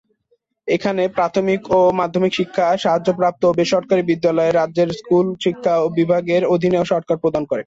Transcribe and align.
এখানে, 0.67 1.03
প্রাথমিক 1.15 1.61
ও 1.71 1.99
মাধ্যমিক 1.99 2.33
শিক্ষা, 2.39 2.67
সাহায্য 2.83 3.09
প্রাপ্ত 3.19 3.41
এবং 3.45 3.57
বেসরকারী 3.59 4.03
বিদ্যালয়ে, 4.05 4.51
রাজ্যের 4.51 4.89
'স্কুল 4.93 5.25
শিক্ষা 5.43 5.73
বিভাগের' 5.97 6.49
অধীনে 6.53 6.79
সরকার 6.91 7.15
প্রদান 7.23 7.43
করে। 7.45 7.59